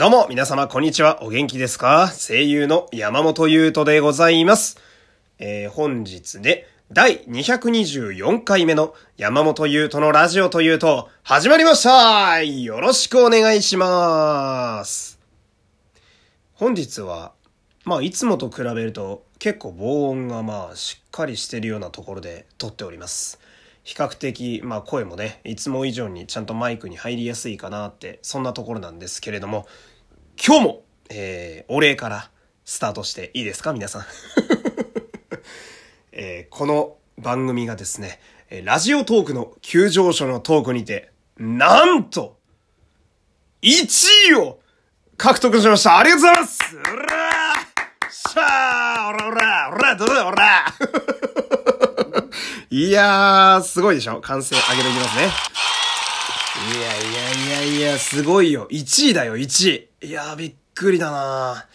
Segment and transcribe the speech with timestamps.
[0.00, 1.22] どうも、皆様、こんにちは。
[1.22, 2.10] お元気ですか？
[2.16, 4.78] 声優の山本優斗でございます。
[5.38, 15.20] えー、本日で、第224回目の山本優斗のラジオというと、始まりましたよろしくお願いします。
[16.54, 17.34] 本日は、
[17.84, 23.38] まあ、いつもと比べると、結構防音がまあ、しっかりしてるようなところで撮っております。
[23.82, 29.66] 比較的、まあ声もね、いつも以上にちゃんとマイクに入りやすいかなって、そんなところなんですけれども、
[30.42, 32.30] 今日も、えー、お礼から
[32.64, 34.04] スタートしていいですか皆さん。
[36.12, 38.18] えーこの番組がですね、
[38.48, 42.38] えーラジオトークの急上昇のトークにて、なんと、
[43.60, 44.60] 1位を
[45.18, 50.64] 獲得しましたありがとうございますうらーしゃーおらおらおらどうだおら
[52.70, 55.30] いやー、すごいでしょ歓声上げていきますね。
[56.68, 58.68] いやいやいやいや、すごいよ。
[58.70, 59.70] 1位だよ、1
[60.02, 60.06] 位。
[60.06, 61.66] いやー、びっくりだな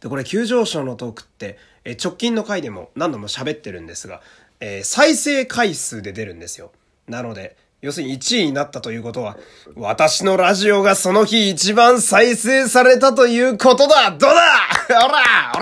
[0.00, 4.20] で、これ、急上昇のトークって、え直近の回でも何度も喋ってるんですが、
[4.60, 6.70] えー再生回数で出るんですよ。
[7.08, 9.36] なので、要するに1位になったということは、
[9.74, 14.68] 私のラジオがその日一番再生されたということだどうだ?
[15.06, 15.52] おら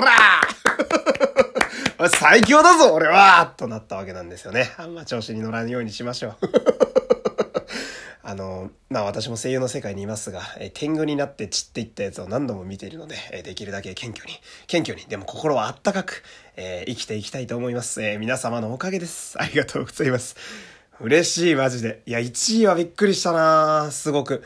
[1.98, 4.72] おら最強だぞ俺はとなったわけなんですよね。
[4.76, 6.87] あんま調子に乗らんようにしましょう。
[8.28, 16.22] あの、まあ私も声優の世界にいますが、え天狗になって散っていったやつを何度も見ているので、えできるだけ謙虚に、謙虚に、でも心はあったかく、
[16.54, 18.02] えー生きていきたいと思います。
[18.02, 19.40] えー皆様のおかげです。
[19.40, 20.36] ありがとうございます。
[21.00, 22.02] 嬉しい、マジで。
[22.04, 24.44] いや、1位はびっくりしたなすごく。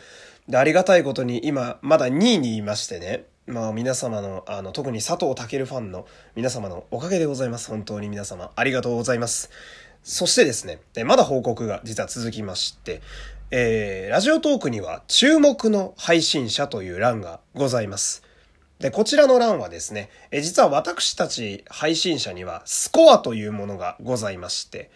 [0.49, 3.25] で、ありがたいことに今、まだ2位にいましてね。
[3.49, 7.69] まあ皆様の、あの、特に佐藤健ファンの皆様のおかげでございます。
[7.69, 9.51] 本当に皆様、ありがとうございます。
[10.05, 13.03] そしてですね、えまだ報告が実は続きまして、
[13.55, 18.23] えー、ラジオトークには注目の配信者という欄がございます。
[18.79, 24.91] で、こちらの欄はですね、え実は私たち配信者にはスコアというものがございまして、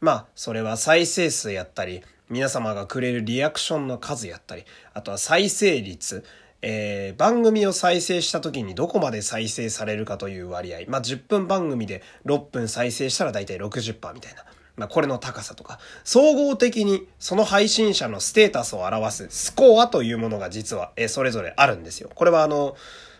[0.00, 6.24] まあ、それは再生数やったり、皆様がくれるリアクションの数やったり、あとは再生率、
[6.62, 10.80] えー番組を再生した時にどこまで再生されるかという割合。
[10.88, 14.44] まあ、10分番組で6分再生したら大体60%みたいな。
[14.80, 22.10] まあ、これの高さとか、総合的にその配信者のステータスを表すスコアというものが実は、えそれぞれあるんですよ。
[22.14, 22.74] これはあの、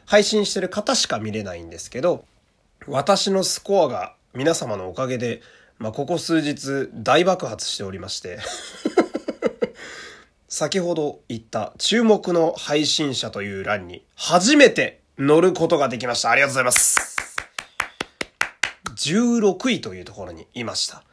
[0.06, 2.24] 配信してる方しか見れないんですけど、
[2.86, 5.42] 私のスコアが皆様のおかげで、
[5.78, 8.38] まあ、ここ数日大爆発しておりまして、
[10.48, 16.30] 先ほど言った注目の配信者という欄に初めて乗ることができました。
[16.30, 17.16] ありがとうございます。
[18.96, 21.04] 16位というところにいました。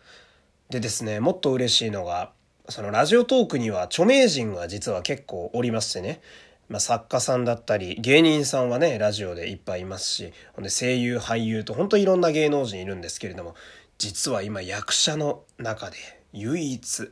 [0.70, 2.32] でですね、もっと嬉しいのが、
[2.70, 6.22] そのラジオトークには著名人が実は結構おりましてね、
[6.70, 13.56] まあ、作家さんだったり、芸人さんはね、ラジオでいっぱいいますし、ほんで声優、俳優と本当いろんな芸能人いるんですけれども、
[13.98, 15.98] 実は今役者の中で
[16.34, 17.12] 唯一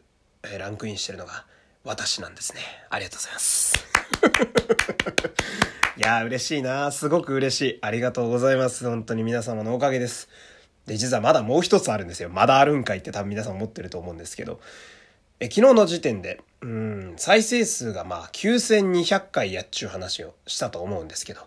[0.52, 1.46] えーランクインしてるのが
[1.84, 2.62] 私なんですね。
[2.90, 3.86] ありがとうございます。
[5.98, 7.80] いやー嬉しいなすごく嬉しい。
[7.82, 8.86] ありがとうございます。
[8.86, 10.30] 本当に皆様のおかげです。
[10.85, 12.29] で、実はまだもう一つあるんですよ。
[12.29, 14.59] まだあるんかいって多分皆さん思ってると思うんですけど、
[15.40, 21.41] え昨日の時点で、うん、再生数がまあ9200回やっちゅう話をしたと思うんですけど、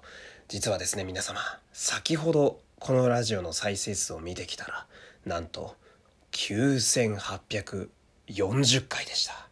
[0.48, 1.40] 実はですね、皆様、
[1.72, 4.86] 先ほどこのラジオの再生数を見てきたら、
[5.24, 5.76] なんと
[6.32, 9.48] 9840回でした。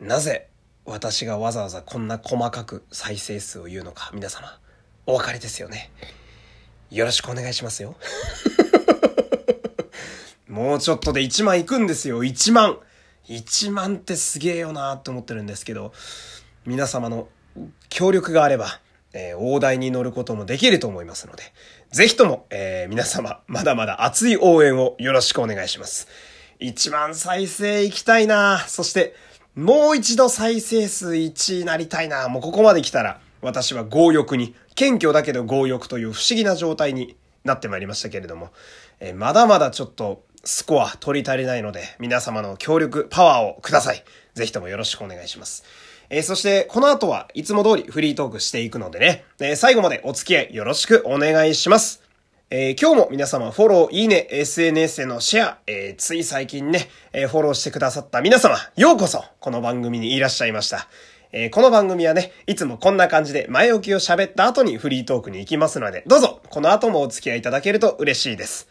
[0.00, 0.48] なぜ
[0.84, 4.58] 私がわざわざこんな細かく再生数を言うのか、皆様、
[5.06, 5.90] お分かりですよね。
[6.90, 7.94] よろしくお願いしますよ。
[10.52, 12.78] もうちょっとで1万いくんですよ、1万。
[13.26, 15.94] 1万ってすげえよなって思ってるんですけど、
[16.66, 17.28] 皆様の
[17.88, 18.66] 協力があれば、
[19.14, 21.42] えー大台に乗ることもできると思いますので、
[21.90, 26.06] ぜひとも、えー皆様、まだまだ熱い応援をよろしくお願いします。
[26.60, 29.14] 1万再生いきたいなそして、
[29.54, 38.50] もう一度再生数1位になりたいなもうここまで来たら、私は強欲に、謙虚だけど強欲という不思議な状態になってまいりましたけれども、
[39.00, 44.02] えーまだまだちょっとスコア取り足りないので、皆様の協力、パワーをください。
[44.34, 45.62] ぜひともよろしくお願いします。
[46.10, 52.02] えーそして、この後はいつも通りフリートークしていくのでね、えー最後までお付き合いよろしくお願いします。
[52.50, 60.88] えー今日も皆様フォロー、いいね、SNS へのシェア、えーつい最近ね、えーフォローしてくださった皆様、ようこそ、この番組にいらっしゃいました。
[61.34, 68.68] えこの番組はね、いつもこんな感じで前置きを喋った後にフリートークに行きますので、どうぞ、この後もお付き合いいただけると嬉しいです。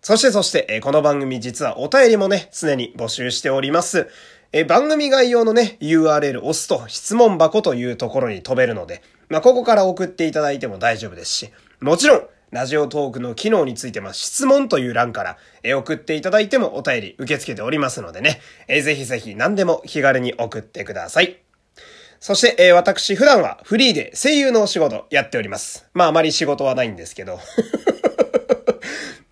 [0.00, 4.08] そしてそして、この番組実はお便りもね、常に募集しております。
[4.52, 11.50] え番組概要のね、URL 押すと質問箱というところに飛べるので、まあ、ここから送っていただいても大丈夫ですし、
[11.80, 21.42] もちろん、ラジオトークの機能について、ま、質問という欄から、え送っていただいてもお便り受け付けておりますのでね、えぜひぜひ何でも気軽に送ってください。
[22.20, 25.86] そして、え、私普段はフリーで声優のお仕事やっております。
[25.92, 27.38] まああまり仕事はないんですけど。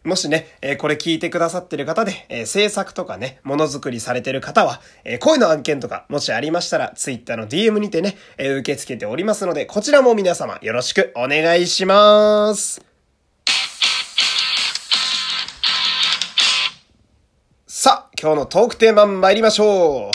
[0.07, 12.81] もしね、え、これ聞いてくださってる方で、え、制作とかね、ものづくりされてる方は、えー、恋の案件とか、もしありましたら、Twitter の DM にてね、え受け付けておりますので、こちらも皆様よろしくお願いします。
[17.67, 20.09] さあ、今日のトークテーマ参りましょう。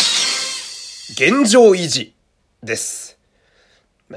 [1.12, 2.16] 現状維持
[2.64, 3.11] です。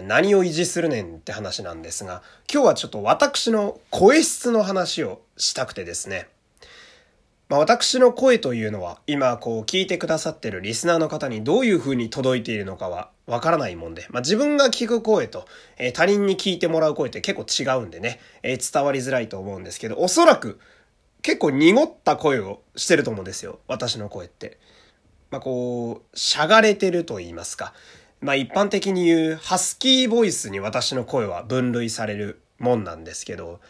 [0.03, 6.29] 何を維持するねんって話なんですが、今日はちょっと私の声質の話をしたくてですね。
[7.49, 15.47] まあ、私の声というのは今こう聞いてくださってるリスナーの方にどういう風に届いているのかはわからないもんで、まあ、自分が聞く声と、
[15.77, 20.59] えー、他人に聞いてもらう声って結構違うんでね、えー、伝わりづらいと思うんですけど、おそらく
[21.23, 23.59] 結構濁った声をしてると思うんですよ。
[23.67, 24.59] 私の声って。
[25.31, 27.73] まあ、こう、しゃがれてると言いますか。
[28.25, 33.61] まあ一般的に言うハスキーボイスに私の声は分類されるもんなんですけど、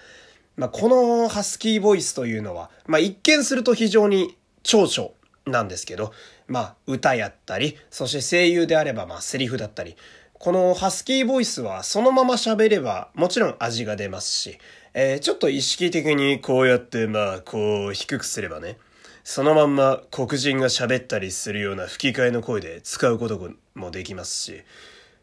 [0.56, 5.14] まあこのハスキーボイスというのは、まあ一見すると非常に長所
[5.44, 6.12] なんですけど、
[6.46, 9.96] まあ歌やったり、そして声優であればまあセリフだったり、
[10.34, 14.58] このハスキーボイスはそのまま喋ればもちろん味が出ますし、
[14.92, 18.78] えー、ちょっと意識的にこうやってまあこう低くすればね、
[19.26, 24.62] そのまんま黒人が喋ったりするような吹き替えの声で使うこともできますし、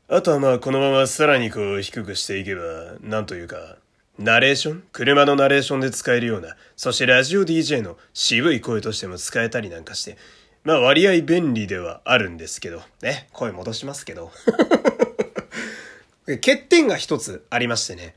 [0.07, 3.77] あとはまあこのままさらにこう低くしていけば、なんというか、
[4.17, 4.83] ナレーション？
[4.91, 10.17] 車のナレーションで使えるような、そしてラジオ DJ の渋い声としても使えたりなんかして、
[10.63, 14.31] まあ割合便利ではあるんですけど、ね、声戻しますけど。
[16.25, 18.15] 欠点が一つありましてね。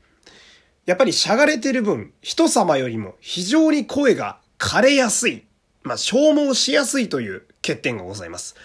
[0.87, 5.45] やっぱりしゃがれてる分、人様よりも非常に声が枯れやすい
[5.85, 8.55] まあ、消耗しやすいという欠点がございます。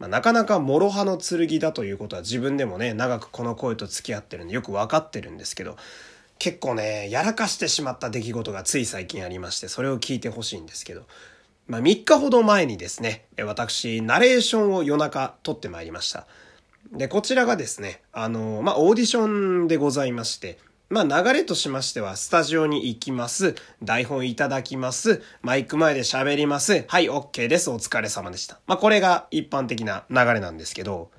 [0.00, 5.76] まあ、なかなか諸刃の剣だということは自分でもね、長くこの声と付き合ってるんでよくわかってるんですけど、
[6.40, 11.06] 結構ね、やらかしてしまった出来事がつい最近ありまして、それを聞いてほしいんですけど、
[11.68, 16.26] まあ、3日ほど前にですね、私、ナレーションを夜中撮ってまいりました。
[16.92, 20.58] で、こちらがですね、あの、まあ、オーディションでございまして、
[20.90, 23.54] まあ流れとしましては、スタジオに行きます。
[23.82, 25.22] 台本いただきます。
[25.40, 26.84] マイク前で喋ります。
[26.88, 27.70] はい、OK です。
[27.70, 28.60] お疲れ様でした。
[28.66, 31.10] まあこれが一般的な流れなんですけど、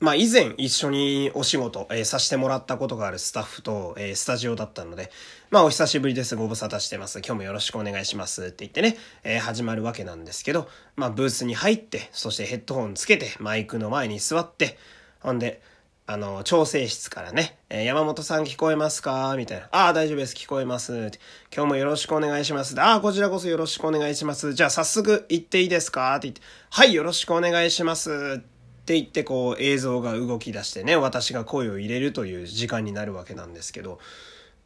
[0.00, 5.12] まあ以前一緒にお仕事、えー、させてもらったことがあるスタッフと、えー、スタジオだったので、
[5.50, 6.34] まあお久しぶりです。
[6.34, 7.20] ご無沙汰してます。
[7.20, 8.46] 今日もよろしくお願いします。
[8.46, 14.76] って言ってね、えー、始まるわけなんですけど、まあブースに入って、そしてヘッドホンつけて、マイクの前に座って、
[15.20, 15.62] ほんで、
[16.06, 19.34] あの、調整室からね、えー、山本さん聞こえますか？
[19.38, 19.68] みたいな。
[19.72, 20.34] ああ、大丈夫です。
[20.34, 21.10] 聞こえます。
[21.50, 22.78] 今日もよろしくお願いします。
[22.78, 24.52] ああ、こちらこそよろしくお願いします。
[24.52, 26.14] じゃあ早速行っていいですか？
[26.14, 28.10] って言って、はい、よろしくお願いします。
[28.38, 33.98] って言って、こう、映像が動き出してね、私が声を入れるという時間になるわけなんですけど、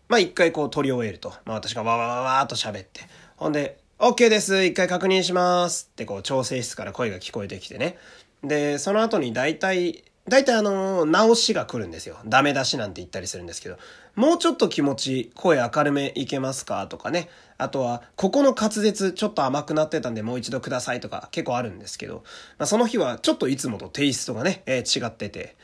[0.08, 1.32] まあ一回こう取り終えると。
[1.44, 3.02] まあ私がわわわわーっと喋って。
[3.36, 4.64] ほんで、OK です。
[4.64, 5.88] 一回確認します。
[5.92, 7.96] ってこう、調整室から声が聞こえてきてね。
[8.42, 12.18] で、その後に大体、大体あの、直しが来るんですよ。
[12.26, 13.78] ダメ出しなんて言ったりするんですけど、
[14.14, 17.28] もうちょっと気持ち、声明るめいけますかとかね。
[17.56, 22.24] あとは、ここの滑舌ちょっと甘くなってたんでもう一度くださいとか結構あるんですけど、
[22.58, 25.56] まあ、その日はちょっといつもとテイストがね、えー、違ってて、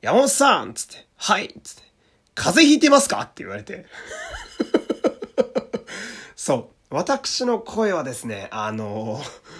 [0.00, 1.82] 山本さんつって、はいつって、
[2.34, 3.86] 風邪ひいてますかって言われて。
[6.34, 6.94] そう。
[6.94, 9.52] 私の声はですね、あのー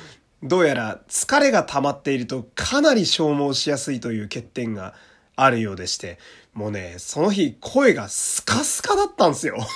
[0.42, 4.94] どうやら疲れが溜まっているとかなり消耗しやすいという欠点が
[5.36, 6.18] あるようでして、
[6.52, 9.56] もうね、その日声がスカスカだったんですよ。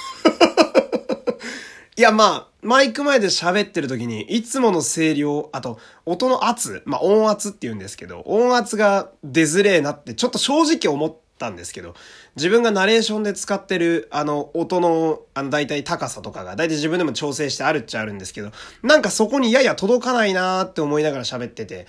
[1.96, 11.95] いや、まあ、マイク前で喋ってる時に、いつもの声量、あと、音の圧、まあ、音圧って言うんですけど、音圧が出づれえなって、ちょっと正直思ったんですけど、
[12.37, 18.52] 自分がナレーションで使ってる、あの、音の、あの、大体高さとかが、大体自分でも調整してあるっちゃあるんですけど、
[18.83, 21.87] なんかそこにやや届かないなーって思いながら喋ってて、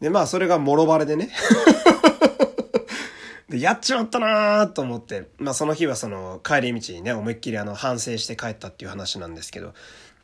[0.00, 1.30] で、まあ、それがもろバレでね。
[3.48, 9.74] で、やっちまったなーと思って、まあ、その日はその、帰り道にね、思いっきりあの、反省して帰ったっていう話なんですけど、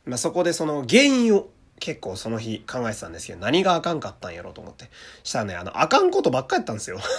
[0.05, 4.89] まあ、そこでその、原因を、結構その日考えてたんですけど、何があかんかったんやろうと思って。
[5.23, 6.99] したらね、あの、あかんことばっかやったんですよ。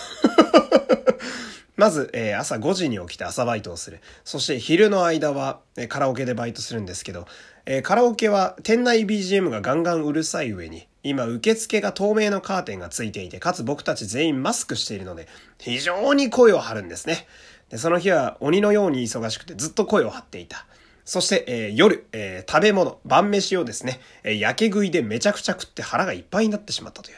[1.77, 4.01] まず、えー、朝5時に起きて朝バイトをする。
[4.25, 7.27] そして昼の間は、えー、カラオケでバイトするんですけど、
[7.67, 17.29] えー、カラオケは店内 BGM がガンガンうるさい上に、今受付が透明のカーテンがついていて、かつ僕たち全員マスクしているので、非常に声を張るんですね。
[17.71, 20.67] で、その日は鬼のように忙しくてずっと声を張っていた。
[21.09, 27.17] そして、えー、夜、えー、食べ物、晩飯をですね、えー、焼け食いでめちゃくちゃ食って腹がいっぱいになってしまったという。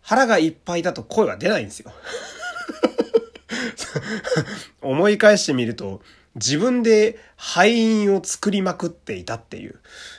[0.00, 1.92] 腹がいっぱいだと声は出ないんですよ。
[4.82, 6.02] 思い返してみると、
[6.34, 9.78] 自分で敗因を作りまくっていたっていう、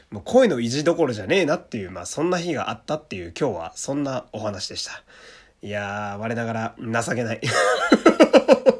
[0.10, 5.04] もう声の維持どころじゃねえなっていう、まあそんな日があったっていう今日はそんなお話でした。
[5.62, 7.42] いやー、我ながら情けない。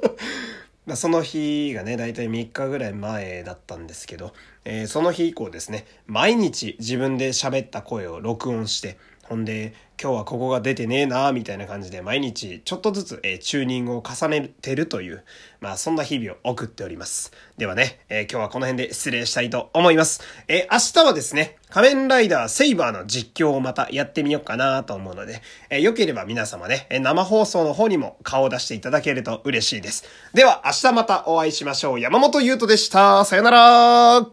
[0.94, 4.34] その日がね、だいたい3日ぐらい前だったんですけど、
[4.66, 8.98] えー、その日以降ですね、毎日自分で喋った声を録音して、
[9.28, 15.24] ほんで、今日はここが出てねえなみたいな感じで毎日ちょっとずつ、えー、チューニングを重ねてるという、
[15.62, 17.32] まあそんな日々を送っております。
[17.58, 20.22] ではね、えー、今日はこの辺で失礼したいと思います。
[20.48, 25.42] えー、明日はですね、仮面ライダーセイバーの実況をまたやってみようかなと思うので、
[25.72, 30.04] えー、よければ皆様ね、生放送の方にも顔を出していただけると嬉しいです。
[30.36, 32.00] では明日またお会いしましょう。
[32.00, 33.26] 山本優斗でした。
[33.26, 34.28] さよなら